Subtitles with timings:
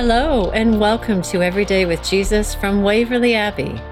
[0.00, 3.82] Hello, and welcome to Everyday with Jesus from Waverley Abbey.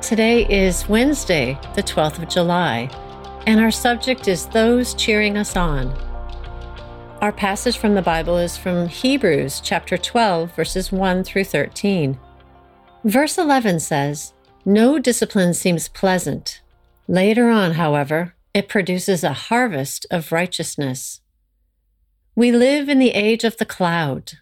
[0.00, 2.88] Today is Wednesday, the 12th of July,
[3.46, 5.88] and our subject is Those Cheering Us On.
[7.20, 12.18] Our passage from the Bible is from Hebrews chapter 12, verses 1 through 13.
[13.04, 14.32] Verse 11 says,
[14.64, 16.62] No discipline seems pleasant.
[17.06, 21.20] Later on, however, it produces a harvest of righteousness.
[22.34, 24.38] We live in the age of the cloud.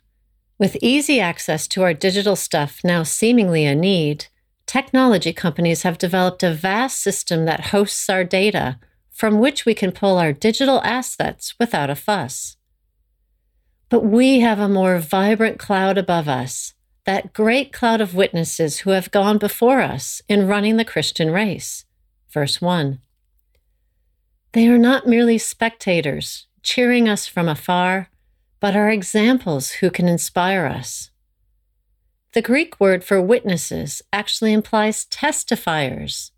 [0.59, 4.27] With easy access to our digital stuff now seemingly a need,
[4.66, 8.80] technology companies have developed a vast system that hosts our data
[9.13, 12.57] from which we can pull our digital assets without a fuss.
[13.89, 18.91] But we have a more vibrant cloud above us, that great cloud of witnesses who
[18.91, 21.85] have gone before us in running the Christian race.
[22.30, 22.99] Verse 1.
[24.52, 28.10] They are not merely spectators, cheering us from afar,
[28.60, 31.10] but are examples who can inspire us.
[32.32, 36.30] The Greek word for witnesses actually implies testifiers.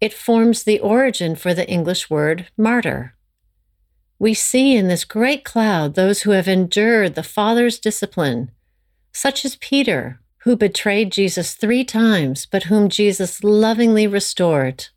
[0.00, 3.14] It forms the origin for the English word martyr.
[4.18, 8.50] We see in this great cloud those who have endured the Father's discipline,
[9.12, 14.88] such as Peter, who betrayed Jesus three times, but whom Jesus lovingly restored.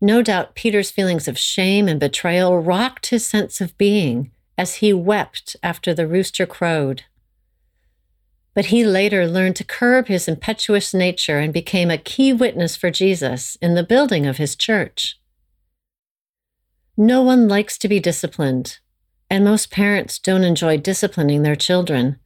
[0.00, 4.92] No doubt Peter's feelings of shame and betrayal rocked his sense of being as he
[4.92, 7.04] wept after the rooster crowed.
[8.54, 12.90] But he later learned to curb his impetuous nature and became a key witness for
[12.90, 15.18] Jesus in the building of his church.
[16.96, 18.78] No one likes to be disciplined,
[19.30, 22.18] and most parents don't enjoy disciplining their children.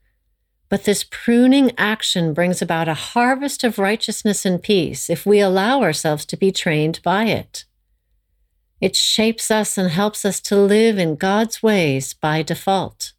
[0.68, 5.82] But this pruning action brings about a harvest of righteousness and peace if we allow
[5.82, 7.64] ourselves to be trained by it.
[8.80, 13.12] It shapes us and helps us to live in God's ways by default.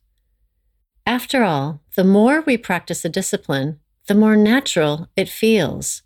[1.06, 6.04] After all, the more we practice a discipline, the more natural it feels.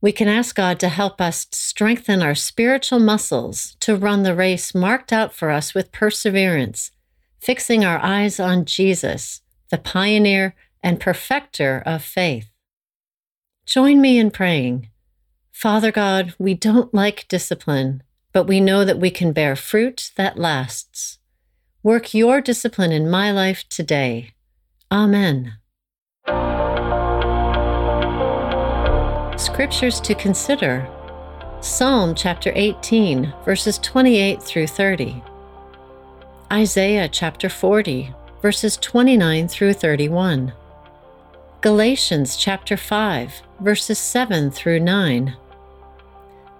[0.00, 4.74] We can ask God to help us strengthen our spiritual muscles to run the race
[4.74, 6.90] marked out for us with perseverance,
[7.40, 12.50] fixing our eyes on Jesus the pioneer and perfecter of faith.
[13.66, 14.90] Join me in praying.
[15.50, 18.02] Father God, we don't like discipline,
[18.36, 21.18] but we know that we can bear fruit that lasts.
[21.82, 24.34] Work your discipline in my life today.
[24.92, 25.54] Amen.
[29.38, 30.86] Scriptures to consider
[31.62, 35.22] Psalm chapter 18, verses 28 through 30.
[36.52, 40.52] Isaiah chapter 40, verses 29 through 31.
[41.62, 45.34] Galatians chapter 5, verses 7 through 9.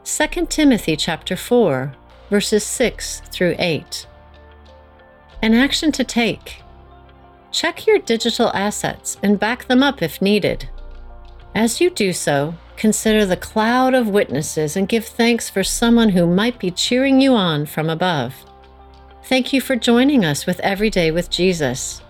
[0.07, 1.93] 2 Timothy chapter 4,
[2.31, 4.07] verses 6 through 8.
[5.43, 6.63] An action to take.
[7.51, 10.69] Check your digital assets and back them up if needed.
[11.57, 16.25] As you do so, consider the cloud of witnesses and give thanks for someone who
[16.25, 18.33] might be cheering you on from above.
[19.25, 22.01] Thank you for joining us with Everyday with Jesus.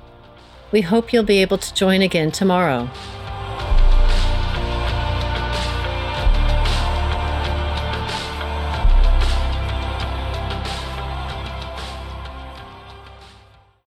[0.71, 2.91] We hope you'll be able to join again tomorrow.